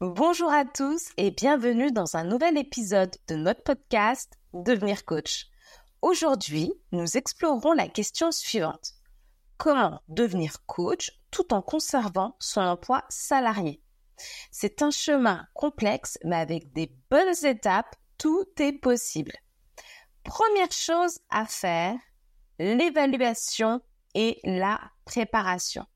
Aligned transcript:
Bonjour 0.00 0.52
à 0.52 0.66
tous 0.66 1.08
et 1.16 1.30
bienvenue 1.30 1.90
dans 1.90 2.18
un 2.18 2.24
nouvel 2.24 2.58
épisode 2.58 3.16
de 3.28 3.34
notre 3.34 3.62
podcast 3.62 4.30
Devenir 4.52 5.06
coach. 5.06 5.46
Aujourd'hui, 6.02 6.70
nous 6.92 7.16
explorerons 7.16 7.72
la 7.72 7.88
question 7.88 8.30
suivante. 8.30 8.92
Comment 9.56 10.02
devenir 10.08 10.66
coach 10.66 11.12
tout 11.30 11.54
en 11.54 11.62
conservant 11.62 12.36
son 12.40 12.60
emploi 12.60 13.06
salarié? 13.08 13.80
C'est 14.50 14.82
un 14.82 14.90
chemin 14.90 15.46
complexe 15.54 16.18
mais 16.24 16.36
avec 16.36 16.74
des 16.74 16.94
bonnes 17.10 17.46
étapes, 17.46 17.96
tout 18.18 18.44
est 18.58 18.78
possible. 18.78 19.32
Première 20.24 20.72
chose 20.72 21.20
à 21.30 21.46
faire, 21.46 21.96
l'évaluation 22.58 23.80
et 24.14 24.40
la 24.44 24.78
préparation. 25.06 25.86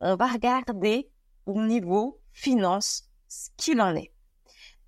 On 0.00 0.16
va 0.16 0.26
regarder 0.26 1.12
au 1.46 1.62
niveau 1.62 2.20
finance 2.32 3.05
ce 3.28 3.50
qu'il 3.56 3.80
en 3.80 3.94
est. 3.94 4.12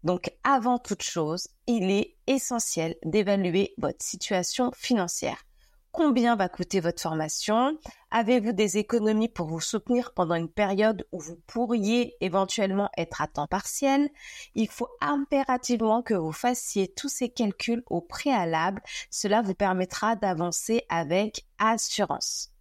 Donc, 0.04 0.30
avant 0.44 0.78
toute 0.78 1.02
chose, 1.02 1.48
il 1.66 1.90
est 1.90 2.16
essentiel 2.26 2.96
d'évaluer 3.04 3.74
votre 3.78 4.04
situation 4.04 4.70
financière. 4.72 5.44
Combien 5.90 6.36
va 6.36 6.48
coûter 6.48 6.80
votre 6.80 7.02
formation? 7.02 7.76
Avez-vous 8.10 8.52
des 8.52 8.76
économies 8.76 9.28
pour 9.28 9.48
vous 9.48 9.60
soutenir 9.60 10.12
pendant 10.14 10.36
une 10.36 10.50
période 10.50 11.06
où 11.12 11.18
vous 11.18 11.40
pourriez 11.46 12.14
éventuellement 12.20 12.88
être 12.96 13.20
à 13.20 13.26
temps 13.26 13.48
partiel? 13.48 14.08
Il 14.54 14.68
faut 14.68 14.88
impérativement 15.00 16.02
que 16.02 16.14
vous 16.14 16.30
fassiez 16.30 16.92
tous 16.94 17.08
ces 17.08 17.30
calculs 17.30 17.82
au 17.86 18.00
préalable. 18.00 18.82
Cela 19.10 19.42
vous 19.42 19.54
permettra 19.54 20.14
d'avancer 20.14 20.82
avec 20.88 21.46
assurance. 21.58 22.52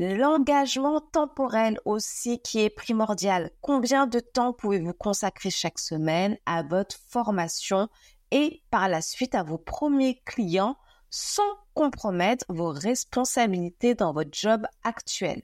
L'engagement 0.00 1.00
temporel 1.00 1.80
aussi 1.84 2.38
qui 2.38 2.60
est 2.60 2.70
primordial. 2.70 3.50
Combien 3.60 4.06
de 4.06 4.20
temps 4.20 4.52
pouvez-vous 4.52 4.92
consacrer 4.92 5.50
chaque 5.50 5.80
semaine 5.80 6.38
à 6.46 6.62
votre 6.62 6.94
formation 7.08 7.88
et 8.30 8.62
par 8.70 8.88
la 8.88 9.02
suite 9.02 9.34
à 9.34 9.42
vos 9.42 9.58
premiers 9.58 10.22
clients 10.24 10.76
sans 11.10 11.50
compromettre 11.74 12.44
vos 12.48 12.70
responsabilités 12.70 13.96
dans 13.96 14.12
votre 14.12 14.30
job 14.30 14.68
actuel? 14.84 15.42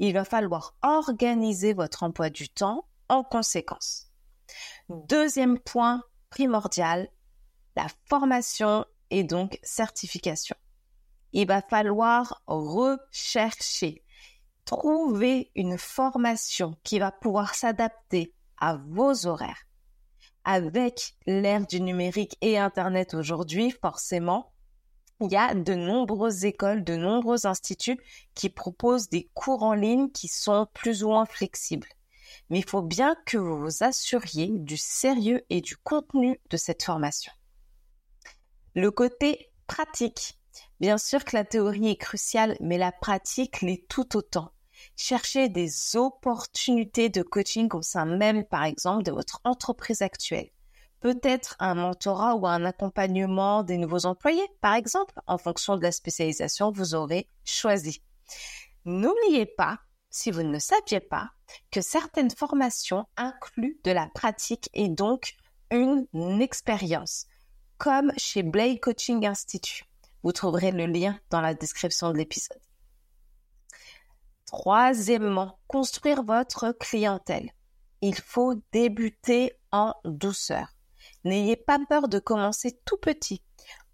Il 0.00 0.12
va 0.12 0.24
falloir 0.24 0.74
organiser 0.82 1.72
votre 1.72 2.02
emploi 2.02 2.30
du 2.30 2.48
temps 2.48 2.88
en 3.08 3.22
conséquence. 3.22 4.08
Deuxième 4.88 5.60
point 5.60 6.02
primordial, 6.30 7.08
la 7.76 7.86
formation 8.08 8.86
et 9.10 9.22
donc 9.22 9.60
certification 9.62 10.56
il 11.34 11.46
va 11.46 11.60
falloir 11.60 12.42
rechercher, 12.46 14.02
trouver 14.64 15.50
une 15.54 15.76
formation 15.76 16.76
qui 16.84 16.98
va 16.98 17.12
pouvoir 17.12 17.54
s'adapter 17.54 18.32
à 18.56 18.76
vos 18.76 19.26
horaires. 19.26 19.66
Avec 20.44 21.16
l'ère 21.26 21.66
du 21.66 21.80
numérique 21.80 22.36
et 22.40 22.56
Internet 22.56 23.14
aujourd'hui, 23.14 23.74
forcément, 23.82 24.52
il 25.20 25.32
y 25.32 25.36
a 25.36 25.54
de 25.54 25.74
nombreuses 25.74 26.44
écoles, 26.44 26.84
de 26.84 26.96
nombreux 26.96 27.46
instituts 27.46 28.00
qui 28.34 28.48
proposent 28.48 29.08
des 29.08 29.28
cours 29.34 29.64
en 29.64 29.74
ligne 29.74 30.10
qui 30.10 30.28
sont 30.28 30.68
plus 30.72 31.02
ou 31.02 31.08
moins 31.08 31.26
flexibles. 31.26 31.88
Mais 32.48 32.58
il 32.58 32.68
faut 32.68 32.82
bien 32.82 33.16
que 33.26 33.38
vous 33.38 33.58
vous 33.58 33.82
assuriez 33.82 34.48
du 34.50 34.76
sérieux 34.76 35.44
et 35.50 35.60
du 35.60 35.76
contenu 35.76 36.40
de 36.50 36.56
cette 36.56 36.82
formation. 36.82 37.32
Le 38.74 38.90
côté 38.90 39.50
pratique. 39.66 40.38
Bien 40.80 40.98
sûr 40.98 41.24
que 41.24 41.36
la 41.36 41.44
théorie 41.44 41.90
est 41.90 41.96
cruciale, 41.96 42.56
mais 42.60 42.78
la 42.78 42.92
pratique 42.92 43.62
l'est 43.62 43.86
tout 43.88 44.16
autant. 44.16 44.52
Cherchez 44.96 45.48
des 45.48 45.96
opportunités 45.96 47.08
de 47.08 47.22
coaching 47.22 47.68
au 47.72 47.82
sein 47.82 48.04
même, 48.04 48.44
par 48.44 48.64
exemple, 48.64 49.04
de 49.04 49.12
votre 49.12 49.40
entreprise 49.44 50.02
actuelle. 50.02 50.50
Peut-être 51.00 51.56
un 51.58 51.74
mentorat 51.74 52.34
ou 52.34 52.46
un 52.46 52.64
accompagnement 52.64 53.62
des 53.62 53.76
nouveaux 53.76 54.06
employés, 54.06 54.46
par 54.60 54.74
exemple, 54.74 55.14
en 55.26 55.38
fonction 55.38 55.76
de 55.76 55.82
la 55.82 55.92
spécialisation 55.92 56.72
que 56.72 56.78
vous 56.78 56.94
aurez 56.94 57.28
choisie. 57.44 58.02
N'oubliez 58.84 59.46
pas, 59.46 59.78
si 60.10 60.30
vous 60.30 60.42
ne 60.42 60.52
le 60.52 60.60
saviez 60.60 61.00
pas, 61.00 61.30
que 61.70 61.80
certaines 61.80 62.30
formations 62.30 63.06
incluent 63.16 63.78
de 63.84 63.90
la 63.90 64.08
pratique 64.14 64.70
et 64.74 64.88
donc 64.88 65.34
une 65.70 66.06
expérience, 66.40 67.26
comme 67.78 68.12
chez 68.16 68.42
Blake 68.42 68.80
Coaching 68.80 69.26
Institute. 69.26 69.84
Vous 70.24 70.32
trouverez 70.32 70.72
le 70.72 70.86
lien 70.86 71.20
dans 71.28 71.42
la 71.42 71.52
description 71.52 72.10
de 72.10 72.16
l'épisode. 72.16 72.60
Troisièmement, 74.46 75.58
construire 75.66 76.22
votre 76.22 76.72
clientèle. 76.72 77.50
Il 78.00 78.14
faut 78.14 78.54
débuter 78.72 79.52
en 79.70 79.94
douceur. 80.06 80.74
N'ayez 81.24 81.56
pas 81.56 81.78
peur 81.88 82.08
de 82.08 82.18
commencer 82.18 82.80
tout 82.86 82.96
petit. 82.96 83.42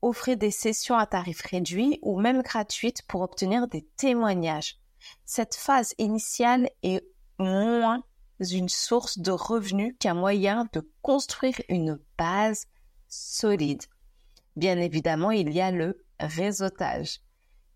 Offrez 0.02 0.36
des 0.36 0.52
sessions 0.52 0.96
à 0.96 1.06
tarif 1.06 1.42
réduit 1.42 1.98
ou 2.02 2.20
même 2.20 2.42
gratuites 2.42 3.02
pour 3.08 3.22
obtenir 3.22 3.66
des 3.66 3.82
témoignages. 3.96 4.78
Cette 5.24 5.56
phase 5.56 5.94
initiale 5.98 6.70
est 6.84 7.04
moins 7.38 8.04
une 8.38 8.68
source 8.68 9.18
de 9.18 9.32
revenus 9.32 9.96
qu'un 9.98 10.14
moyen 10.14 10.68
de 10.72 10.88
construire 11.02 11.60
une 11.68 11.98
base 12.16 12.66
solide. 13.08 13.82
Bien 14.54 14.78
évidemment, 14.78 15.32
il 15.32 15.52
y 15.52 15.60
a 15.60 15.72
le 15.72 16.04
réseautage. 16.20 17.20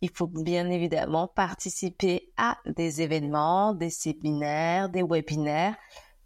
Il 0.00 0.10
faut 0.10 0.26
bien 0.26 0.70
évidemment 0.70 1.28
participer 1.28 2.32
à 2.36 2.58
des 2.66 3.00
événements, 3.00 3.72
des 3.72 3.90
séminaires, 3.90 4.90
des 4.90 5.02
webinaires, 5.02 5.76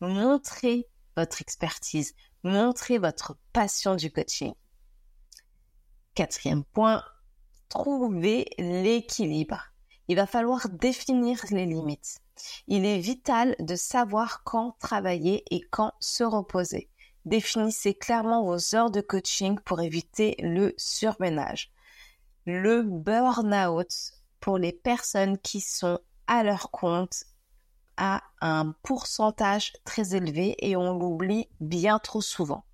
montrer 0.00 0.88
votre 1.16 1.40
expertise, 1.40 2.14
montrer 2.42 2.98
votre 2.98 3.36
passion 3.52 3.94
du 3.94 4.10
coaching. 4.10 4.52
Quatrième 6.14 6.64
point, 6.64 7.04
trouver 7.68 8.46
l'équilibre. 8.58 9.62
Il 10.08 10.16
va 10.16 10.26
falloir 10.26 10.68
définir 10.68 11.44
les 11.50 11.66
limites. 11.66 12.18
Il 12.66 12.84
est 12.84 12.98
vital 12.98 13.54
de 13.60 13.76
savoir 13.76 14.42
quand 14.42 14.76
travailler 14.80 15.44
et 15.50 15.60
quand 15.70 15.92
se 16.00 16.24
reposer. 16.24 16.90
Définissez 17.24 17.94
clairement 17.94 18.44
vos 18.44 18.74
heures 18.74 18.90
de 18.90 19.00
coaching 19.00 19.58
pour 19.60 19.80
éviter 19.80 20.34
le 20.40 20.72
surménage 20.76 21.70
le 22.48 22.82
burn-out 22.82 23.92
pour 24.40 24.56
les 24.56 24.72
personnes 24.72 25.36
qui 25.36 25.60
sont 25.60 25.98
à 26.26 26.42
leur 26.42 26.70
compte 26.70 27.24
a 27.98 28.22
un 28.40 28.72
pourcentage 28.82 29.74
très 29.84 30.14
élevé 30.14 30.56
et 30.60 30.74
on 30.74 30.98
l'oublie 30.98 31.46
bien 31.60 31.98
trop 31.98 32.22
souvent. 32.22 32.64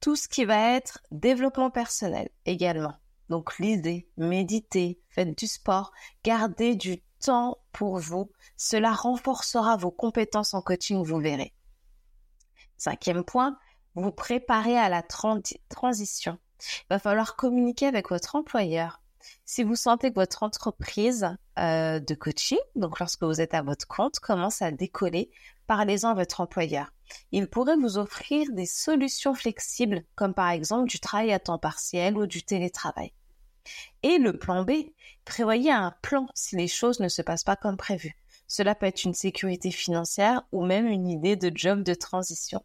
Tout 0.00 0.14
ce 0.14 0.28
qui 0.28 0.44
va 0.44 0.74
être 0.74 1.00
développement 1.10 1.70
personnel 1.70 2.28
également. 2.44 2.94
Donc 3.30 3.58
lisez, 3.58 4.10
méditez, 4.18 5.00
faites 5.08 5.38
du 5.38 5.46
sport, 5.46 5.92
gardez 6.22 6.74
du 6.74 7.00
temps 7.18 7.56
pour 7.72 7.98
vous. 7.98 8.30
Cela 8.58 8.92
renforcera 8.92 9.78
vos 9.78 9.90
compétences 9.90 10.52
en 10.52 10.60
coaching, 10.60 11.02
vous 11.02 11.18
verrez. 11.18 11.54
Cinquième 12.76 13.24
point, 13.24 13.56
vous 13.94 14.12
préparez 14.12 14.76
à 14.76 14.90
la 14.90 15.02
transition. 15.02 16.38
Il 16.82 16.86
va 16.90 16.98
falloir 16.98 17.36
communiquer 17.36 17.86
avec 17.86 18.10
votre 18.10 18.36
employeur. 18.36 19.00
Si 19.44 19.62
vous 19.62 19.76
sentez 19.76 20.10
que 20.10 20.16
votre 20.16 20.42
entreprise 20.42 21.36
euh, 21.58 22.00
de 22.00 22.14
coaching, 22.14 22.58
donc 22.74 22.98
lorsque 22.98 23.22
vous 23.22 23.40
êtes 23.40 23.54
à 23.54 23.62
votre 23.62 23.86
compte, 23.86 24.18
commence 24.18 24.62
à 24.62 24.70
décoller, 24.70 25.30
parlez-en 25.66 26.10
à 26.10 26.14
votre 26.14 26.40
employeur. 26.40 26.92
Il 27.30 27.48
pourrait 27.48 27.76
vous 27.76 27.98
offrir 27.98 28.46
des 28.52 28.66
solutions 28.66 29.34
flexibles, 29.34 30.04
comme 30.14 30.34
par 30.34 30.50
exemple 30.50 30.88
du 30.88 30.98
travail 30.98 31.32
à 31.32 31.38
temps 31.38 31.58
partiel 31.58 32.16
ou 32.16 32.26
du 32.26 32.42
télétravail. 32.42 33.12
Et 34.02 34.18
le 34.18 34.36
plan 34.36 34.64
B, 34.64 34.72
prévoyez 35.24 35.70
un 35.70 35.94
plan 36.02 36.26
si 36.34 36.56
les 36.56 36.68
choses 36.68 37.00
ne 37.00 37.08
se 37.08 37.22
passent 37.22 37.44
pas 37.44 37.56
comme 37.56 37.76
prévu. 37.76 38.16
Cela 38.48 38.74
peut 38.74 38.86
être 38.86 39.04
une 39.04 39.14
sécurité 39.14 39.70
financière 39.70 40.42
ou 40.52 40.64
même 40.64 40.86
une 40.86 41.08
idée 41.08 41.36
de 41.36 41.50
job 41.54 41.82
de 41.82 41.94
transition. 41.94 42.64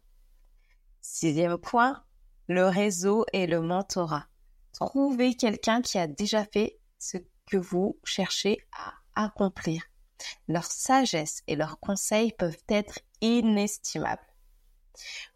Sixième 1.00 1.56
point, 1.56 2.02
le 2.48 2.66
réseau 2.66 3.24
et 3.32 3.46
le 3.46 3.60
mentorat. 3.60 4.26
Trouvez 4.72 5.34
quelqu'un 5.34 5.82
qui 5.82 5.98
a 5.98 6.06
déjà 6.06 6.44
fait 6.44 6.78
ce 6.98 7.18
que 7.46 7.56
vous 7.56 7.98
cherchez 8.04 8.58
à 8.72 8.94
accomplir. 9.14 9.82
Leur 10.48 10.64
sagesse 10.64 11.42
et 11.46 11.56
leurs 11.56 11.78
conseils 11.78 12.32
peuvent 12.32 12.62
être 12.68 13.00
inestimables. 13.20 14.22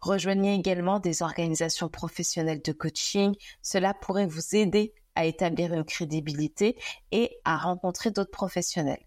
Rejoignez 0.01 0.55
également 0.55 0.99
des 0.99 1.21
organisations 1.21 1.87
professionnelles 1.87 2.61
de 2.61 2.71
coaching. 2.73 3.35
Cela 3.61 3.93
pourrait 3.93 4.27
vous 4.27 4.55
aider 4.55 4.93
à 5.15 5.25
établir 5.25 5.73
une 5.73 5.85
crédibilité 5.85 6.77
et 7.11 7.37
à 7.45 7.57
rencontrer 7.57 8.11
d'autres 8.11 8.31
professionnels. 8.31 9.05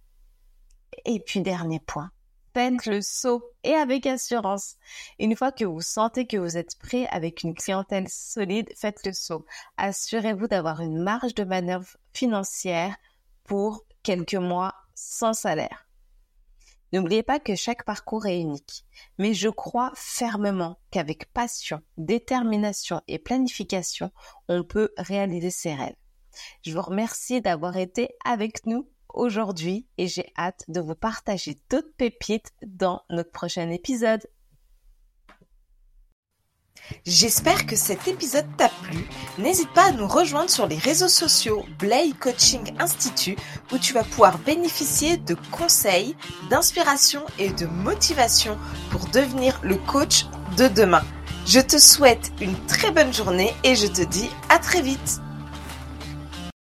Et 1.05 1.21
puis 1.21 1.43
dernier 1.43 1.81
point, 1.81 2.11
faites 2.57 2.87
le 2.87 3.03
saut 3.03 3.45
et 3.65 3.75
avec 3.75 4.07
assurance. 4.07 4.77
Une 5.19 5.37
fois 5.37 5.53
que 5.53 5.67
vous 5.67 5.83
sentez 5.83 6.27
que 6.27 6.39
vous 6.39 6.57
êtes 6.57 6.79
prêt 6.79 7.07
avec 7.09 7.43
une 7.43 7.55
clientèle 7.55 8.09
solide, 8.09 8.73
faites 8.75 9.05
le 9.05 9.13
saut. 9.13 9.45
Assurez-vous 9.77 10.47
d'avoir 10.47 10.81
une 10.81 11.03
marge 11.03 11.35
de 11.35 11.45
manœuvre 11.45 11.99
financière 12.15 12.97
pour 13.45 13.85
quelques 14.03 14.37
mois 14.37 14.75
sans 14.95 15.35
salaire. 15.35 15.87
N'oubliez 16.95 17.23
pas 17.23 17.41
que 17.41 17.55
chaque 17.55 17.85
parcours 17.85 18.25
est 18.25 18.41
unique, 18.41 18.87
mais 19.19 19.35
je 19.35 19.51
crois 19.51 19.93
fermement 19.95 20.79
qu'avec 20.91 21.31
passion, 21.35 21.83
détermination 21.99 23.03
et 23.07 23.19
planification, 23.19 24.11
on 24.49 24.65
peut 24.65 24.95
réaliser 24.97 25.51
ses 25.51 25.75
rêves. 25.75 25.97
Je 26.63 26.73
vous 26.73 26.81
remercie 26.81 27.43
d'avoir 27.43 27.77
été 27.77 28.17
avec 28.25 28.65
nous 28.65 28.89
aujourd'hui 29.17 29.87
et 29.99 30.07
j'ai 30.07 30.33
hâte 30.39 30.65
de 30.69 30.81
vous 30.81 30.95
partager 30.95 31.59
d'autres 31.71 31.93
pépites 31.97 32.53
dans 32.65 33.03
notre 33.11 33.33
prochain 33.33 33.71
épisode. 33.71 34.27
J'espère 37.05 37.67
que 37.67 37.77
cet 37.77 38.07
épisode 38.07 38.47
t'a 38.57 38.69
plu. 38.69 39.05
N'hésite 39.39 39.73
pas 39.73 39.87
à 39.87 39.93
nous 39.93 40.07
rejoindre 40.07 40.51
sur 40.51 40.67
les 40.67 40.79
réseaux 40.79 41.09
sociaux 41.09 41.65
Blay 41.79 42.13
Coaching 42.21 42.75
Institute 42.79 43.39
où 43.73 43.79
tu 43.79 43.93
vas 43.93 44.05
pouvoir 44.05 44.39
bénéficier 44.39 45.17
de 45.17 45.37
conseils, 45.51 46.17
d'inspiration 46.51 47.23
et 47.39 47.51
de 47.51 47.67
motivation 47.67 48.57
pour 48.91 49.07
devenir 49.09 49.59
le 49.63 49.77
coach 49.77 50.27
de 50.57 50.69
demain. 50.69 51.03
Je 51.47 51.61
te 51.61 51.79
souhaite 51.79 52.33
une 52.41 52.57
très 52.67 52.91
bonne 52.91 53.13
journée 53.13 53.53
et 53.65 53.75
je 53.75 53.87
te 53.87 54.03
dis 54.03 54.29
à 54.49 54.59
très 54.59 54.83
vite. 54.83 55.21